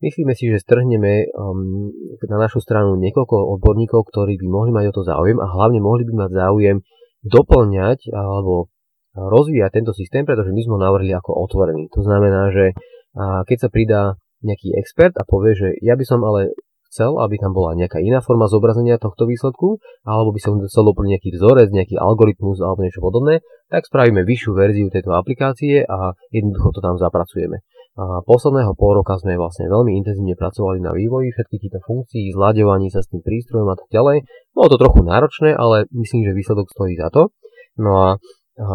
myslíme 0.00 0.32
si, 0.32 0.48
že 0.48 0.64
strhneme 0.64 1.28
um, 1.36 1.92
na 2.24 2.38
našu 2.40 2.64
stranu 2.64 2.96
niekoľko 2.96 3.60
odborníkov, 3.60 4.08
ktorí 4.08 4.40
by 4.40 4.46
mohli 4.48 4.70
mať 4.72 4.88
o 4.88 4.92
to 4.96 5.02
záujem 5.04 5.36
a 5.36 5.46
hlavne 5.52 5.84
mohli 5.84 6.08
by 6.08 6.16
mať 6.16 6.30
záujem 6.32 6.80
doplňať 7.22 8.10
alebo 8.10 8.70
rozvíjať 9.12 9.70
tento 9.70 9.92
systém, 9.94 10.26
pretože 10.26 10.50
my 10.50 10.60
sme 10.64 10.74
ho 10.76 10.80
navrhli 10.82 11.12
ako 11.12 11.36
otvorený. 11.46 11.92
To 11.94 12.02
znamená, 12.02 12.50
že 12.50 12.72
keď 13.18 13.56
sa 13.60 13.68
pridá 13.68 14.02
nejaký 14.42 14.74
expert 14.74 15.14
a 15.20 15.22
povie, 15.22 15.54
že 15.54 15.68
ja 15.84 15.94
by 15.94 16.04
som 16.08 16.24
ale 16.24 16.56
chcel, 16.90 17.16
aby 17.20 17.40
tam 17.40 17.56
bola 17.56 17.72
nejaká 17.72 18.00
iná 18.04 18.20
forma 18.20 18.48
zobrazenia 18.48 19.00
tohto 19.00 19.24
výsledku, 19.24 19.80
alebo 20.04 20.32
by 20.32 20.40
som 20.44 20.60
chcel 20.64 20.84
doplniť 20.92 21.10
nejaký 21.16 21.30
vzorec, 21.36 21.68
nejaký 21.72 21.96
algoritmus 21.96 22.60
alebo 22.60 22.84
niečo 22.84 23.00
podobné, 23.00 23.40
tak 23.72 23.88
spravíme 23.88 24.24
vyššiu 24.24 24.52
verziu 24.52 24.92
tejto 24.92 25.16
aplikácie 25.16 25.88
a 25.88 26.12
jednoducho 26.28 26.68
to 26.76 26.80
tam 26.84 27.00
zapracujeme. 27.00 27.64
A 27.92 28.24
posledného 28.24 28.72
pol 28.72 29.04
roka 29.04 29.20
sme 29.20 29.36
vlastne 29.36 29.68
veľmi 29.68 30.00
intenzívne 30.00 30.32
pracovali 30.32 30.80
na 30.80 30.96
vývoji 30.96 31.28
všetkých 31.28 31.62
týchto 31.68 31.80
funkcií, 31.84 32.32
zľaďovaní 32.32 32.88
sa 32.88 33.04
s 33.04 33.12
tým 33.12 33.20
prístrojom 33.20 33.68
a 33.68 33.76
tak 33.76 33.88
ďalej. 33.92 34.24
Bolo 34.56 34.68
to 34.72 34.80
trochu 34.80 35.00
náročné, 35.04 35.52
ale 35.52 35.84
myslím, 35.92 36.24
že 36.24 36.32
výsledok 36.32 36.72
stojí 36.72 36.96
za 36.96 37.12
to. 37.12 37.36
No 37.76 37.92
a, 38.00 38.08
a 38.56 38.66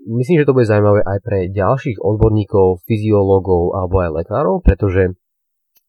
myslím, 0.00 0.40
že 0.40 0.48
to 0.48 0.56
bude 0.56 0.64
zaujímavé 0.64 1.04
aj 1.04 1.18
pre 1.20 1.38
ďalších 1.52 2.00
odborníkov, 2.00 2.80
fyziológov 2.88 3.76
alebo 3.76 4.00
aj 4.00 4.10
lekárov, 4.24 4.64
pretože 4.64 5.12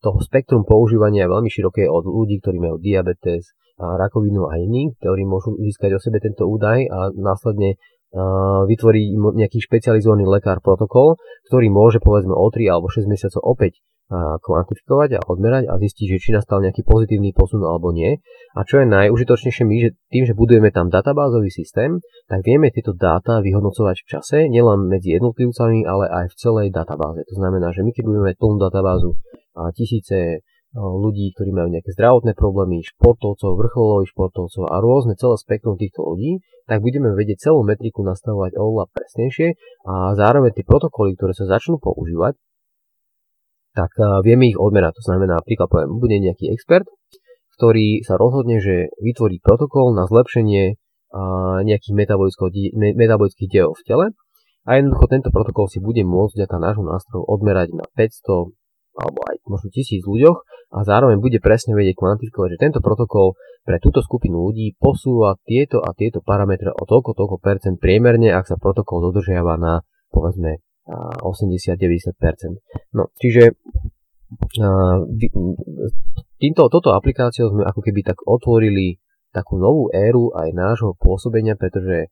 toho 0.03 0.19
spektrum 0.19 0.67
používania 0.67 1.27
je 1.27 1.31
veľmi 1.31 1.49
široké 1.51 1.87
od 1.87 2.07
ľudí, 2.07 2.43
ktorí 2.43 2.59
majú 2.59 2.75
diabetes, 2.79 3.55
rakovinu 3.79 4.51
a 4.51 4.59
iní, 4.59 4.91
ktorí 4.99 5.23
môžu 5.23 5.55
získať 5.55 5.95
o 5.95 6.03
sebe 6.03 6.19
tento 6.19 6.43
údaj 6.43 6.83
a 6.91 7.15
následne 7.15 7.79
vytvorí 8.65 9.13
nejaký 9.13 9.61
špecializovaný 9.61 10.25
lekár 10.25 10.59
protokol, 10.65 11.21
ktorý 11.49 11.69
môže 11.69 12.01
povedzme 12.01 12.33
o 12.33 12.47
3 12.49 12.65
alebo 12.69 12.89
6 12.89 13.05
mesiacov 13.05 13.41
opäť 13.45 13.81
kvantifikovať 14.41 15.21
a 15.21 15.25
odmerať 15.29 15.69
a 15.69 15.77
zistiť, 15.77 16.05
že 16.09 16.17
či 16.17 16.29
nastal 16.33 16.65
nejaký 16.65 16.81
pozitívny 16.81 17.29
posun 17.29 17.61
alebo 17.61 17.93
nie. 17.93 18.17
A 18.57 18.65
čo 18.65 18.81
je 18.81 18.89
najužitočnejšie 18.89 19.69
my, 19.69 19.77
že 19.85 19.89
tým, 20.09 20.25
že 20.25 20.33
budujeme 20.33 20.73
tam 20.73 20.89
databázový 20.89 21.53
systém, 21.53 22.01
tak 22.25 22.41
vieme 22.41 22.73
tieto 22.73 22.97
dáta 22.97 23.37
vyhodnocovať 23.37 24.01
v 24.01 24.09
čase, 24.09 24.37
nielen 24.49 24.89
medzi 24.89 25.13
jednotlivcami, 25.13 25.85
ale 25.85 26.09
aj 26.09 26.25
v 26.33 26.35
celej 26.41 26.67
databáze. 26.73 27.21
To 27.21 27.35
znamená, 27.37 27.69
že 27.69 27.85
my 27.85 27.93
keď 27.93 28.03
budeme 28.09 28.33
mať 28.33 28.37
plnú 28.41 28.57
databázu 28.57 29.13
a 29.53 29.69
tisíce 29.69 30.41
ľudí, 30.75 31.33
ktorí 31.33 31.49
majú 31.49 31.73
nejaké 31.73 31.89
zdravotné 31.97 32.37
problémy, 32.37 32.85
športovcov, 32.85 33.57
vrcholových 33.57 34.13
športovcov 34.13 34.69
a 34.69 34.77
rôzne 34.77 35.17
celé 35.17 35.35
spektrum 35.41 35.81
týchto 35.81 36.05
ľudí, 36.05 36.45
tak 36.69 36.85
budeme 36.85 37.09
vedieť 37.17 37.49
celú 37.49 37.65
metriku 37.65 38.05
nastavovať 38.05 38.53
oveľa 38.53 38.93
presnejšie 38.93 39.57
a 39.89 40.13
zároveň 40.13 40.53
tie 40.53 40.61
protokoly, 40.61 41.17
ktoré 41.17 41.33
sa 41.33 41.49
začnú 41.49 41.81
používať, 41.81 42.37
tak 43.73 43.89
vieme 44.21 44.49
ich 44.49 44.57
odmerať. 44.61 45.01
To 45.01 45.03
znamená, 45.09 45.41
napríklad 45.41 45.65
poviem, 45.65 45.97
bude 45.97 46.21
nejaký 46.21 46.53
expert, 46.53 46.85
ktorý 47.57 48.05
sa 48.05 48.21
rozhodne, 48.21 48.61
že 48.61 48.93
vytvorí 49.01 49.41
protokol 49.41 49.97
na 49.97 50.05
zlepšenie 50.05 50.77
nejakých 51.65 51.93
metabolických 52.93 53.49
dejov 53.49 53.73
v 53.73 53.85
tele 53.89 54.05
a 54.69 54.77
jednoducho 54.77 55.05
tento 55.09 55.29
protokol 55.33 55.65
si 55.65 55.81
bude 55.81 56.05
môcť 56.05 56.37
vďaka 56.37 56.57
nášho 56.61 56.85
nástroju 56.85 57.25
odmerať 57.25 57.73
na 57.73 57.89
500 57.97 58.53
alebo 58.99 59.19
aj 59.25 59.35
možno 59.49 59.73
tisíc 59.73 60.05
ľuďoch 60.05 60.43
a 60.69 60.85
zároveň 60.85 61.17
bude 61.17 61.41
presne 61.41 61.73
vedieť 61.73 61.97
kvantifikovať, 61.97 62.49
že 62.53 62.61
tento 62.61 62.79
protokol 62.79 63.33
pre 63.65 63.81
túto 63.81 64.05
skupinu 64.05 64.49
ľudí 64.49 64.77
posúva 64.77 65.37
tieto 65.45 65.81
a 65.81 65.93
tieto 65.93 66.21
parametre 66.21 66.73
o 66.73 66.83
toľko, 66.85 67.17
toľko 67.17 67.37
percent 67.41 67.77
priemerne, 67.81 68.29
ak 68.29 68.49
sa 68.49 68.57
protokol 68.57 69.01
dodržiava 69.09 69.57
na 69.57 69.81
povedzme 70.09 70.61
80-90%. 70.89 72.97
No, 72.97 73.13
čiže 73.17 73.57
týmto, 76.37 76.61
toto 76.69 76.93
aplikáciou 76.93 77.53
sme 77.53 77.63
ako 77.65 77.81
keby 77.81 78.05
tak 78.05 78.21
otvorili 78.25 78.97
takú 79.29 79.61
novú 79.61 79.93
éru 79.93 80.33
aj 80.33 80.49
nášho 80.53 80.97
pôsobenia, 80.97 81.53
pretože 81.53 82.09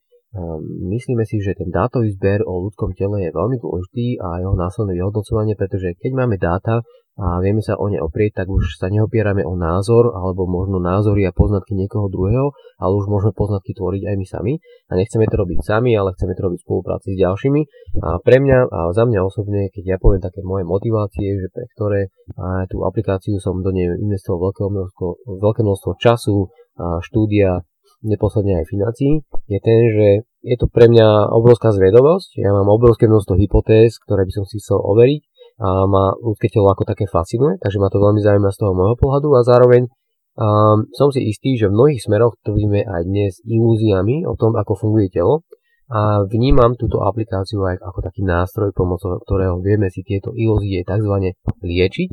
myslíme 0.86 1.26
si, 1.26 1.42
že 1.42 1.58
ten 1.58 1.72
dátový 1.72 2.14
zber 2.14 2.46
o 2.46 2.68
ľudskom 2.68 2.94
tele 2.94 3.26
je 3.26 3.34
veľmi 3.34 3.56
dôležitý 3.58 4.22
a 4.22 4.44
jeho 4.44 4.54
následné 4.54 5.00
vyhodnocovanie, 5.00 5.58
pretože 5.58 5.98
keď 5.98 6.12
máme 6.14 6.36
dáta 6.38 6.86
a 7.18 7.42
vieme 7.42 7.58
sa 7.58 7.74
o 7.74 7.90
ne 7.90 7.98
oprieť, 7.98 8.42
tak 8.42 8.46
už 8.46 8.78
sa 8.78 8.86
neopierame 8.86 9.42
o 9.42 9.58
názor 9.58 10.14
alebo 10.14 10.46
možno 10.46 10.78
názory 10.78 11.26
a 11.26 11.34
poznatky 11.34 11.74
niekoho 11.74 12.06
druhého, 12.06 12.54
ale 12.78 12.92
už 12.94 13.10
môžeme 13.10 13.34
poznatky 13.34 13.74
tvoriť 13.74 14.02
aj 14.06 14.14
my 14.14 14.26
sami. 14.26 14.52
A 14.86 14.94
nechceme 14.94 15.26
to 15.26 15.34
robiť 15.34 15.58
sami, 15.66 15.98
ale 15.98 16.14
chceme 16.14 16.38
to 16.38 16.46
robiť 16.46 16.62
v 16.62 16.66
spolupráci 16.70 17.18
s 17.18 17.18
ďalšími. 17.18 17.60
A 18.06 18.22
pre 18.22 18.38
mňa 18.38 18.58
a 18.70 18.80
za 18.94 19.02
mňa 19.02 19.20
osobne, 19.26 19.66
keď 19.74 19.84
ja 19.84 19.96
poviem 19.98 20.22
také 20.22 20.46
moje 20.46 20.62
motivácie, 20.62 21.42
že 21.42 21.50
pre 21.50 21.66
ktoré 21.74 22.00
a 22.38 22.70
tú 22.70 22.86
aplikáciu 22.86 23.42
som 23.42 23.58
do 23.66 23.74
nej 23.74 23.90
investoval 23.98 24.54
veľké 24.54 24.62
množstvo, 24.70 25.06
veľké 25.42 25.60
množstvo 25.66 25.90
času, 25.98 26.54
a 26.78 27.02
štúdia, 27.02 27.66
neposledne 28.06 28.62
aj 28.62 28.70
financií, 28.70 29.26
je 29.50 29.58
ten, 29.58 29.80
že 29.90 30.08
je 30.46 30.54
to 30.54 30.70
pre 30.70 30.86
mňa 30.86 31.34
obrovská 31.34 31.74
zvedovosť. 31.74 32.38
Ja 32.38 32.54
mám 32.54 32.70
obrovské 32.70 33.10
množstvo 33.10 33.34
hypotéz, 33.34 33.98
ktoré 33.98 34.22
by 34.22 34.32
som 34.38 34.44
si 34.46 34.62
chcel 34.62 34.78
overiť 34.78 35.27
a 35.58 35.84
ma 35.90 36.14
ľudské 36.22 36.46
telo 36.50 36.70
ako 36.70 36.86
také 36.86 37.10
fascinuje, 37.10 37.58
takže 37.58 37.82
ma 37.82 37.90
to 37.90 37.98
veľmi 37.98 38.22
zaujíma 38.22 38.50
z 38.54 38.58
toho 38.62 38.72
môjho 38.78 38.94
pohľadu 38.94 39.28
a 39.34 39.40
zároveň 39.42 39.90
um, 40.38 40.86
som 40.94 41.10
si 41.10 41.26
istý, 41.26 41.58
že 41.58 41.66
v 41.66 41.74
mnohých 41.74 42.02
smeroch 42.06 42.38
trvíme 42.46 42.86
aj 42.86 43.02
dnes 43.02 43.42
ilúziami 43.42 44.22
o 44.22 44.38
tom, 44.38 44.54
ako 44.54 44.78
funguje 44.78 45.10
telo 45.10 45.42
a 45.90 46.22
vnímam 46.28 46.78
túto 46.78 47.02
aplikáciu 47.02 47.64
aj 47.64 47.80
ako 47.80 47.98
taký 48.06 48.22
nástroj, 48.22 48.70
pomocou 48.76 49.18
ktorého 49.24 49.58
vieme 49.58 49.90
si 49.90 50.06
tieto 50.06 50.30
ilúzie 50.36 50.84
tzv. 50.84 51.34
liečiť 51.64 52.10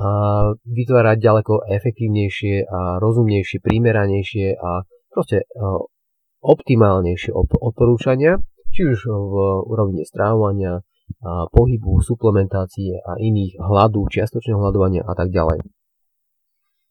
a 0.00 0.08
vytvárať 0.50 1.16
ďaleko 1.20 1.68
efektívnejšie 1.68 2.66
a 2.66 2.98
rozumnejšie, 2.98 3.62
primeranejšie 3.62 4.58
a 4.58 4.82
proste 5.12 5.46
optimálnejšie 6.40 7.30
odporúčania, 7.36 8.40
či 8.72 8.88
už 8.88 8.98
v 9.06 9.34
rovine 9.68 10.02
strávania, 10.08 10.80
pohybu, 11.52 12.00
suplementácie 12.00 13.00
a 13.02 13.18
iných 13.18 13.58
hladu, 13.58 14.06
čiastočného 14.08 14.58
hľadovania 14.58 15.02
a 15.04 15.12
tak 15.18 15.34
ďalej. 15.34 15.66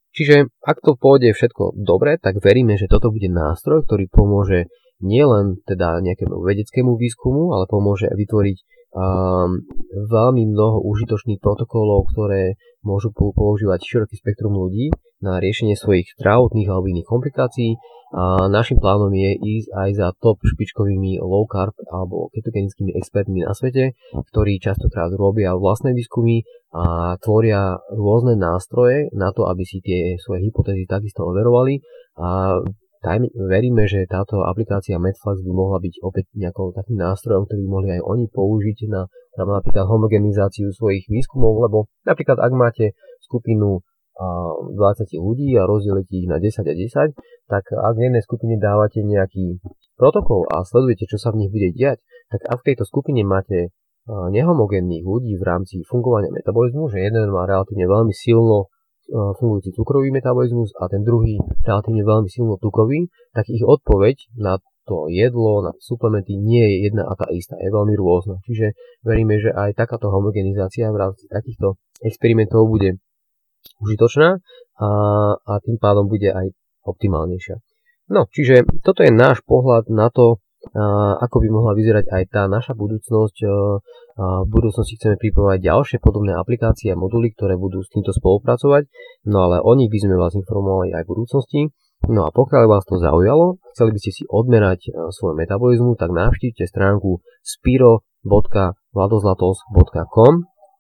Čiže 0.09 0.49
ak 0.65 0.81
to 0.81 0.97
pôjde 0.97 1.31
všetko 1.37 1.77
dobre, 1.77 2.17
tak 2.17 2.41
veríme, 2.41 2.75
že 2.75 2.89
toto 2.89 3.13
bude 3.13 3.29
nástroj, 3.29 3.85
ktorý 3.85 4.09
pomôže 4.09 4.67
nielen 4.99 5.61
teda 5.63 6.01
nejakému 6.01 6.43
vedeckému 6.43 6.97
výskumu, 6.99 7.55
ale 7.55 7.69
pomôže 7.69 8.09
vytvoriť 8.11 8.57
um, 8.93 9.63
veľmi 9.95 10.43
mnoho 10.49 10.83
užitočných 10.83 11.39
protokolov, 11.39 12.09
ktoré 12.11 12.59
môžu 12.85 13.11
používať 13.13 13.83
široký 13.83 14.15
spektrum 14.19 14.55
ľudí 14.55 14.91
na 15.19 15.37
riešenie 15.37 15.75
svojich 15.75 16.15
zdravotných 16.15 16.69
alebo 16.71 16.87
iných 16.87 17.07
komplikácií 17.07 17.75
a 18.09 18.49
našim 18.49 18.81
plánom 18.81 19.13
je 19.13 19.37
ísť 19.37 19.69
aj 19.69 19.89
za 19.93 20.07
top 20.17 20.41
špičkovými 20.41 21.21
low 21.21 21.45
carb 21.45 21.77
alebo 21.93 22.33
ketogenickými 22.33 22.97
expertmi 22.97 23.45
na 23.45 23.53
svete, 23.53 23.93
ktorí 24.33 24.57
častokrát 24.57 25.13
robia 25.13 25.53
vlastné 25.53 25.93
výskumy 25.93 26.41
a 26.73 27.13
tvoria 27.21 27.77
rôzne 27.93 28.33
nástroje 28.33 29.13
na 29.13 29.29
to, 29.29 29.45
aby 29.45 29.61
si 29.61 29.77
tie 29.85 30.17
svoje 30.17 30.49
hypotézy 30.49 30.89
takisto 30.89 31.21
overovali. 31.21 31.85
A 32.17 32.57
Tajme, 32.99 33.31
veríme, 33.31 33.87
že 33.87 34.03
táto 34.11 34.43
aplikácia 34.43 34.99
Medflex 34.99 35.39
by 35.39 35.51
mohla 35.55 35.79
byť 35.79 36.03
opäť 36.03 36.35
nejakou 36.35 36.75
takým 36.75 36.99
nástrojom, 36.99 37.47
ktorý 37.47 37.63
by 37.63 37.69
mohli 37.71 37.89
aj 37.95 38.01
oni 38.03 38.25
použiť 38.27 38.77
na 38.91 39.07
napríklad 39.47 39.87
homogenizáciu 39.87 40.73
svojich 40.75 41.07
výskumov, 41.07 41.63
lebo 41.63 41.87
napríklad 42.03 42.41
ak 42.41 42.51
máte 42.51 42.97
skupinu 43.23 43.79
20 44.19 44.75
ľudí 45.15 45.55
a 45.55 45.63
rozdelíte 45.63 46.11
ich 46.11 46.27
na 46.27 46.43
10 46.43 46.67
a 46.67 46.73
10, 46.75 47.15
tak 47.47 47.63
ak 47.71 47.93
v 47.95 48.11
jednej 48.11 48.19
skupine 48.19 48.59
dávate 48.59 48.99
nejaký 48.99 49.63
protokol 49.95 50.43
a 50.51 50.67
sledujete, 50.67 51.07
čo 51.07 51.15
sa 51.15 51.31
v 51.31 51.45
nich 51.45 51.51
bude 51.55 51.71
diať, 51.71 52.03
tak 52.27 52.43
ak 52.43 52.59
v 52.59 52.67
tejto 52.73 52.83
skupine 52.83 53.23
máte 53.23 53.71
nehomogénnych 54.09 55.07
ľudí 55.07 55.39
v 55.39 55.43
rámci 55.47 55.85
fungovania 55.87 56.35
metabolizmu, 56.35 56.91
že 56.91 56.99
jeden 56.99 57.31
má 57.31 57.47
relatívne 57.47 57.87
veľmi 57.87 58.11
silno 58.11 58.67
fungujúci 59.09 59.73
cukrový 59.73 60.13
metabolizmus 60.13 60.75
a 60.77 60.85
ten 60.91 61.01
druhý 61.01 61.39
relatívne 61.65 62.03
veľmi 62.05 62.29
silno 62.29 62.59
tukový, 62.61 63.09
tak 63.33 63.47
ich 63.49 63.63
odpoveď 63.63 64.35
na 64.37 64.59
to 64.89 65.05
jedlo, 65.13 65.61
na 65.61 65.77
suplementy 65.77 66.33
nie 66.33 66.65
je 66.65 66.89
jedna 66.89 67.05
a 67.05 67.13
tá 67.13 67.29
istá, 67.29 67.53
je 67.61 67.69
veľmi 67.69 67.93
rôzna. 67.93 68.41
Čiže 68.41 68.73
veríme, 69.05 69.37
že 69.37 69.53
aj 69.53 69.77
takáto 69.77 70.09
homogenizácia 70.09 70.89
v 70.89 70.97
rámci 70.97 71.29
takýchto 71.29 71.77
experimentov 72.01 72.65
bude 72.65 72.97
užitočná 73.85 74.41
a, 74.81 74.89
a 75.37 75.53
tým 75.61 75.77
pádom 75.77 76.09
bude 76.09 76.33
aj 76.33 76.49
optimálnejšia. 76.81 77.61
No, 78.09 78.25
čiže 78.25 78.65
toto 78.81 79.05
je 79.05 79.13
náš 79.13 79.45
pohľad 79.45 79.93
na 79.93 80.09
to, 80.09 80.41
ako 81.21 81.39
by 81.39 81.47
mohla 81.53 81.71
vyzerať 81.77 82.09
aj 82.11 82.23
tá 82.33 82.43
naša 82.49 82.73
budúcnosť. 82.73 83.37
A, 83.45 83.49
v 84.19 84.51
budúcnosti 84.51 84.99
chceme 84.99 85.15
pripravovať 85.15 85.63
ďalšie 85.63 85.97
podobné 86.03 86.35
aplikácie 86.35 86.91
a 86.91 86.99
moduly, 86.99 87.31
ktoré 87.31 87.55
budú 87.55 87.79
s 87.79 87.87
týmto 87.87 88.11
spolupracovať, 88.11 88.91
no 89.31 89.47
ale 89.47 89.63
o 89.63 89.71
nich 89.79 89.87
by 89.87 89.95
sme 89.95 90.19
vás 90.19 90.35
informovali 90.35 90.91
aj 90.91 91.07
v 91.07 91.11
budúcnosti. 91.15 91.61
No 92.07 92.23
a 92.23 92.31
pokiaľ 92.31 92.71
vás 92.71 92.87
to 92.87 92.95
zaujalo, 92.95 93.59
chceli 93.75 93.91
by 93.91 93.99
ste 93.99 94.15
si 94.15 94.23
odmerať 94.29 94.85
svoj 95.11 95.35
metabolizmu, 95.35 95.99
tak 95.99 96.15
navštívte 96.15 96.63
stránku 96.63 97.19
spiro.vladozlatos.com 97.43 100.33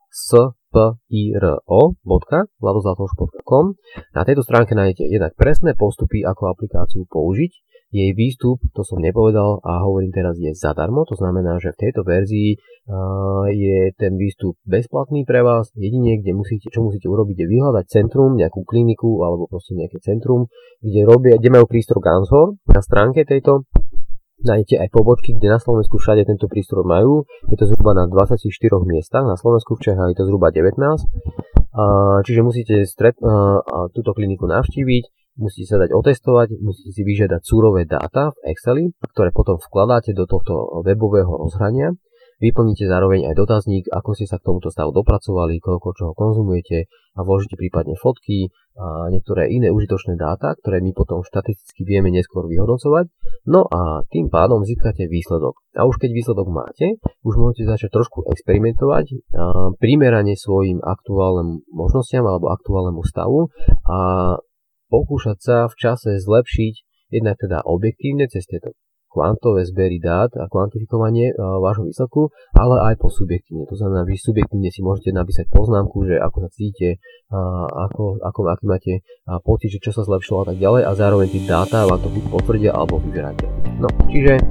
s 0.09 0.33
piro.vladozlatoš.com. 0.69 3.65
Na 4.13 4.21
tejto 4.25 4.41
stránke 4.45 4.75
nájdete 4.77 5.03
jednak 5.09 5.33
presné 5.35 5.73
postupy, 5.73 6.23
ako 6.25 6.47
aplikáciu 6.53 7.05
použiť 7.09 7.51
jej 7.89 8.13
výstup, 8.13 8.61
to 8.77 8.85
som 8.85 9.01
nepovedal 9.01 9.65
a 9.65 9.81
hovorím 9.81 10.13
teraz, 10.13 10.37
je 10.37 10.53
zadarmo, 10.53 11.09
to 11.09 11.17
znamená, 11.17 11.57
že 11.57 11.73
v 11.73 11.89
tejto 11.89 12.05
verzii 12.05 12.53
je 13.49 13.79
ten 13.97 14.13
výstup 14.13 14.57
bezplatný 14.65 15.25
pre 15.25 15.41
vás. 15.41 15.73
Jedine, 15.73 16.21
kde 16.21 16.37
musíte, 16.37 16.69
čo 16.69 16.85
musíte 16.85 17.09
urobiť, 17.09 17.37
je 17.41 17.47
vyhľadať 17.49 17.85
centrum, 17.89 18.37
nejakú 18.37 18.61
kliniku 18.61 19.25
alebo 19.25 19.49
proste 19.49 19.73
nejaké 19.73 19.97
centrum, 20.05 20.49
kde, 20.85 21.01
robia, 21.05 21.37
kde 21.41 21.49
majú 21.49 21.65
prístroj 21.65 22.01
Ganshor 22.01 22.57
na 22.69 22.81
stránke 22.81 23.25
tejto 23.25 23.65
Nájdete 24.39 24.79
aj 24.79 24.89
pobočky, 24.95 25.35
kde 25.35 25.51
na 25.51 25.59
Slovensku 25.59 25.99
všade 25.99 26.23
tento 26.23 26.47
prístroj 26.47 26.87
majú. 26.87 27.27
Je 27.51 27.59
to 27.59 27.67
zhruba 27.67 27.91
na 27.91 28.07
24 28.07 28.47
miestach, 28.87 29.27
na 29.27 29.35
Slovensku 29.35 29.75
v 29.75 29.91
Čechách 29.91 30.15
je 30.15 30.17
to 30.23 30.31
zhruba 30.31 30.47
19. 30.55 30.79
Čiže 32.23 32.39
musíte 32.39 32.87
stret, 32.87 33.19
túto 33.91 34.15
kliniku 34.15 34.47
navštíviť, 34.47 35.03
musíte 35.39 35.71
sa 35.71 35.77
dať 35.79 35.95
otestovať, 35.95 36.59
musíte 36.59 36.91
si 36.91 37.01
vyžiadať 37.07 37.41
súrové 37.41 37.87
dáta 37.87 38.35
v 38.35 38.51
Exceli, 38.51 38.91
ktoré 39.15 39.31
potom 39.31 39.55
vkladáte 39.55 40.11
do 40.11 40.27
tohto 40.27 40.83
webového 40.83 41.31
rozhrania 41.31 41.95
Vyplníte 42.39 42.87
zároveň 42.87 43.27
aj 43.27 43.35
dotazník, 43.35 43.91
ako 43.91 44.15
ste 44.15 44.23
sa 44.23 44.39
k 44.39 44.47
tomuto 44.47 44.71
stavu 44.71 44.95
dopracovali, 44.95 45.59
koľko 45.59 45.91
čoho 45.91 46.11
konzumujete 46.15 46.87
a 46.87 47.27
vložíte 47.27 47.59
prípadne 47.59 47.99
fotky 47.99 48.47
a 48.79 49.11
niektoré 49.11 49.51
iné 49.51 49.67
užitočné 49.75 50.15
dáta, 50.15 50.55
ktoré 50.55 50.79
my 50.79 50.95
potom 50.95 51.19
štatisticky 51.19 51.83
vieme 51.83 52.07
neskôr 52.15 52.47
vyhodnocovať. 52.47 53.11
No 53.43 53.67
a 53.67 54.07
tým 54.07 54.31
pádom 54.31 54.63
získate 54.63 55.11
výsledok. 55.11 55.59
A 55.75 55.83
už 55.83 55.99
keď 55.99 56.15
výsledok 56.15 56.47
máte, 56.47 56.95
už 57.27 57.35
môžete 57.35 57.67
začať 57.67 57.91
trošku 57.91 58.23
experimentovať 58.31 59.19
primerane 59.83 60.39
svojim 60.39 60.79
aktuálnym 60.79 61.67
možnostiam 61.75 62.23
alebo 62.23 62.55
aktuálnemu 62.55 63.03
stavu 63.03 63.51
a 63.83 63.97
pokúšať 64.89 65.37
sa 65.39 65.57
v 65.69 65.75
čase 65.77 66.19
zlepšiť 66.19 66.73
jednak 67.13 67.37
teda 67.37 67.61
objektívne 67.63 68.25
cez 68.29 68.45
tieto 68.49 68.73
kvantové 69.09 69.65
zbery 69.65 69.97
dát 69.97 70.29
a 70.37 70.45
kvantifikovanie 70.45 71.33
vášho 71.33 71.89
výsledku, 71.89 72.29
ale 72.53 72.93
aj 72.93 73.01
po 73.01 73.09
subjektívne. 73.09 73.65
To 73.65 73.73
znamená, 73.73 74.05
vy 74.05 74.13
subjektívne 74.13 74.69
si 74.69 74.85
môžete 74.85 75.09
napísať 75.09 75.49
poznámku, 75.49 76.05
že 76.05 76.21
ako 76.21 76.45
sa 76.45 76.49
cítite, 76.53 77.01
ako, 77.73 78.21
ako, 78.21 78.39
aký 78.53 78.65
máte 78.69 78.93
pocit, 79.41 79.73
že 79.73 79.81
čo 79.81 79.97
sa 79.97 80.05
zlepšilo 80.05 80.45
a 80.45 80.53
tak 80.53 80.61
ďalej 80.61 80.81
a 80.85 80.91
zároveň 80.93 81.25
tie 81.33 81.41
dáta 81.49 81.89
vám 81.89 81.97
to 82.05 82.09
buď 82.13 82.23
potvrdia 82.29 82.69
alebo 82.69 83.01
vyberáte. 83.01 83.49
No, 83.81 83.89
čiže, 84.13 84.45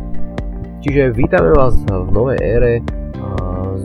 čiže 0.83 1.15
vítame 1.15 1.55
vás 1.55 1.79
v 1.87 2.11
novej 2.11 2.39
ére 2.43 2.73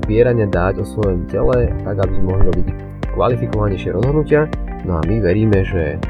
zbierania 0.01 0.49
dát 0.49 0.73
o 0.81 0.85
svojom 0.89 1.29
tele, 1.29 1.69
tak 1.85 2.01
aby 2.01 2.17
sme 2.17 2.25
mohli 2.33 2.43
robiť 2.49 2.67
kvalifikovanejšie 3.13 3.93
rozhodnutia. 3.93 4.49
No 4.89 4.97
a 4.97 5.05
my 5.05 5.21
veríme, 5.21 5.61
že 5.61 6.01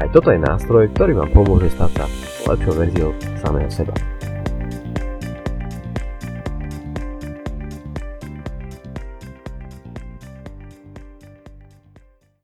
aj 0.00 0.08
toto 0.12 0.28
je 0.32 0.40
nástroj, 0.40 0.92
ktorý 0.92 1.12
vám 1.16 1.30
pomôže 1.32 1.72
stať 1.72 1.90
sa 2.00 2.06
lepšou 2.46 2.74
verziou 2.76 3.10
samého 3.40 3.70
seba. 3.72 4.15